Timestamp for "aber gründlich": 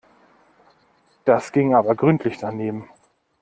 1.75-2.39